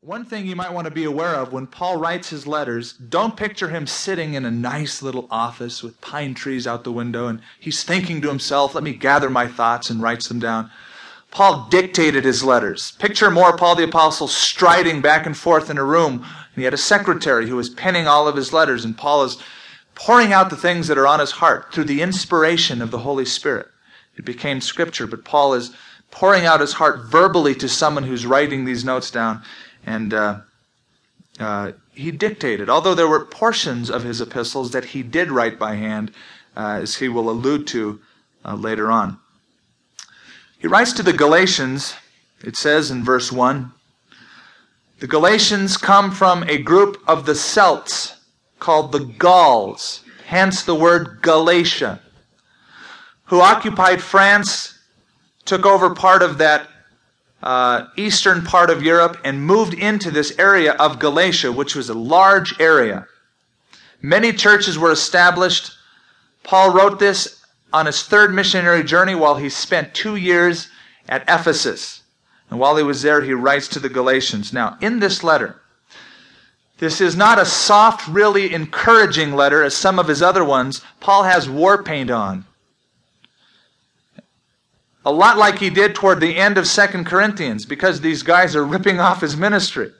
[0.00, 3.36] One thing you might want to be aware of when Paul writes his letters, don't
[3.36, 7.40] picture him sitting in a nice little office with pine trees out the window and
[7.58, 10.70] he's thinking to himself, let me gather my thoughts and writes them down.
[11.32, 12.92] Paul dictated his letters.
[12.92, 16.74] Picture more Paul the Apostle striding back and forth in a room, and he had
[16.74, 19.36] a secretary who was penning all of his letters, and Paul is
[19.96, 23.24] pouring out the things that are on his heart through the inspiration of the Holy
[23.24, 23.66] Spirit.
[24.16, 25.72] It became scripture, but Paul is
[26.12, 29.42] pouring out his heart verbally to someone who's writing these notes down.
[29.88, 30.40] And uh,
[31.40, 35.76] uh, he dictated, although there were portions of his epistles that he did write by
[35.76, 36.12] hand,
[36.54, 37.98] uh, as he will allude to
[38.44, 39.18] uh, later on.
[40.58, 41.94] He writes to the Galatians,
[42.44, 43.72] it says in verse 1
[44.98, 48.16] the Galatians come from a group of the Celts
[48.58, 52.00] called the Gauls, hence the word Galatia,
[53.26, 54.76] who occupied France,
[55.44, 56.68] took over part of that
[57.42, 61.94] uh, eastern part of Europe, and moved into this area of Galatia, which was a
[61.94, 63.06] large area.
[64.02, 65.72] Many churches were established.
[66.42, 70.68] Paul wrote this on his third missionary journey while he spent two years
[71.08, 72.02] at Ephesus.
[72.50, 74.52] And while he was there, he writes to the Galatians.
[74.52, 75.60] Now, in this letter,
[76.78, 80.80] this is not a soft, really encouraging letter as some of his other ones.
[81.00, 82.46] Paul has war paint on.
[85.08, 88.62] A lot like he did toward the end of Second Corinthians, because these guys are
[88.62, 89.90] ripping off his ministry.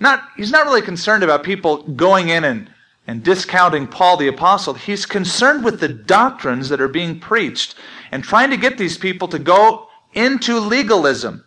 [0.00, 2.70] Not, he's not really concerned about people going in and
[3.06, 4.74] and discounting Paul the Apostle.
[4.74, 7.76] He's concerned with the doctrines that are being preached
[8.10, 11.44] and trying to get these people to go into legalism,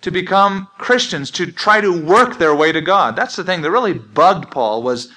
[0.00, 3.14] to become Christians, to try to work their way to God.
[3.14, 5.12] That's the thing that really bugged Paul was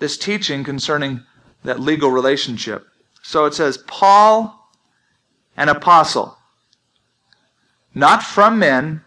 [0.00, 1.24] this teaching concerning
[1.62, 2.84] that legal relationship.
[3.22, 4.70] So it says, Paul,
[5.56, 6.38] an apostle,
[7.94, 9.02] not from men,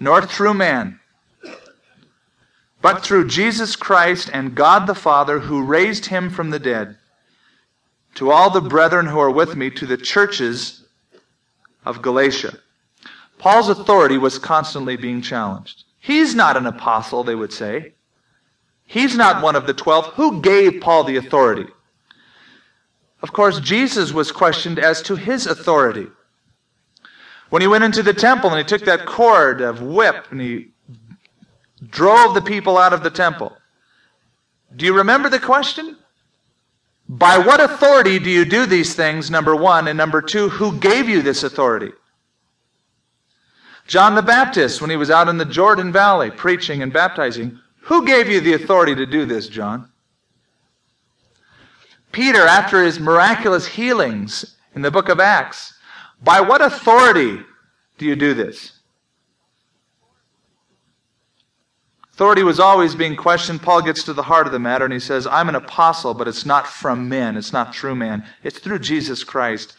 [0.00, 0.98] nor through man
[2.82, 6.96] but through Jesus Christ and God the Father who raised him from the dead.
[8.16, 10.84] To all the brethren who are with me, to the churches
[11.86, 12.58] of Galatia.
[13.38, 15.84] Paul's authority was constantly being challenged.
[16.00, 17.94] He's not an apostle, they would say.
[18.84, 20.06] He's not one of the twelve.
[20.14, 21.66] Who gave Paul the authority?
[23.22, 26.08] Of course, Jesus was questioned as to his authority.
[27.50, 30.68] When he went into the temple and he took that cord of whip and he
[31.88, 33.56] drove the people out of the temple.
[34.74, 35.98] Do you remember the question?
[37.08, 39.86] By what authority do you do these things, number one?
[39.88, 41.92] And number two, who gave you this authority?
[43.86, 48.06] John the Baptist, when he was out in the Jordan Valley preaching and baptizing, who
[48.06, 49.91] gave you the authority to do this, John?
[52.12, 55.74] Peter, after his miraculous healings in the book of Acts,
[56.22, 57.40] by what authority
[57.98, 58.78] do you do this?
[62.12, 63.62] Authority was always being questioned.
[63.62, 66.28] Paul gets to the heart of the matter and he says, I'm an apostle, but
[66.28, 67.36] it's not from men.
[67.36, 68.24] It's not through man.
[68.44, 69.74] It's through Jesus Christ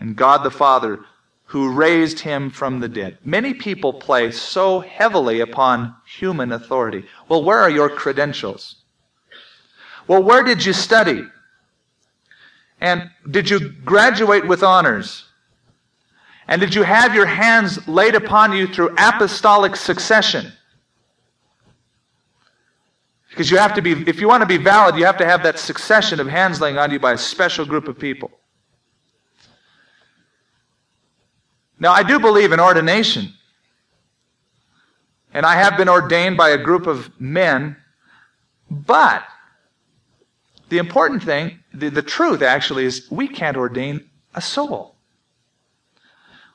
[0.00, 1.00] and God the Father
[1.44, 3.16] who raised him from the dead.
[3.24, 7.04] Many people play so heavily upon human authority.
[7.28, 8.76] Well, where are your credentials?
[10.08, 11.24] Well, where did you study?
[12.80, 15.26] And did you graduate with honors?
[16.48, 20.50] And did you have your hands laid upon you through apostolic succession?
[23.28, 25.42] Because you have to be, if you want to be valid, you have to have
[25.42, 28.30] that succession of hands laying on you by a special group of people.
[31.78, 33.34] Now, I do believe in ordination.
[35.34, 37.76] And I have been ordained by a group of men.
[38.70, 39.24] But
[40.68, 44.94] the important thing, the, the truth actually, is we can't ordain a soul.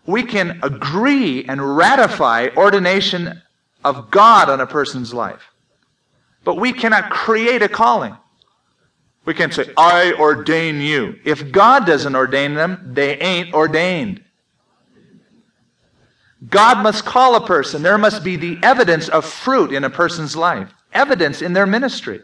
[0.05, 3.41] We can agree and ratify ordination
[3.83, 5.43] of God on a person's life.
[6.43, 8.17] But we cannot create a calling.
[9.25, 11.17] We can't say, I ordain you.
[11.23, 14.21] If God doesn't ordain them, they ain't ordained.
[16.49, 17.83] God must call a person.
[17.83, 22.21] There must be the evidence of fruit in a person's life, evidence in their ministry,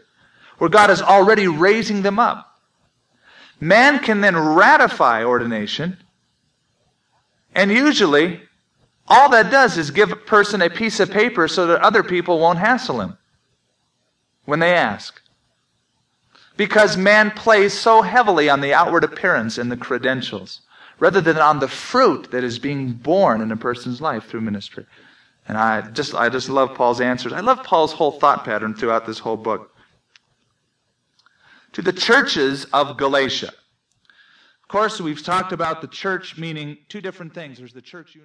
[0.60, 2.60] where God is already raising them up.
[3.60, 5.96] Man can then ratify ordination,
[7.54, 8.42] and usually
[9.08, 12.38] all that does is give a person a piece of paper so that other people
[12.38, 13.16] won't hassle him
[14.44, 15.22] when they ask.
[16.58, 20.60] Because man plays so heavily on the outward appearance and the credentials,
[20.98, 24.84] rather than on the fruit that is being born in a person's life through ministry.
[25.48, 27.32] And I just, I just love Paul's answers.
[27.32, 29.74] I love Paul's whole thought pattern throughout this whole book.
[31.72, 33.48] To the churches of Galatia.
[33.48, 37.58] Of course, we've talked about the church meaning two different things.
[37.58, 38.16] There's the church